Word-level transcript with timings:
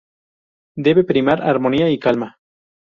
Debe 0.75 1.03
primar 1.03 1.43
armonía 1.43 1.91
y 1.91 1.99
calma. 1.99 2.39